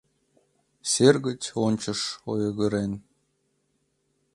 Сер 0.91 1.15
гыч 1.25 1.41
ончыш 1.65 2.01
ойгырен 2.31 2.91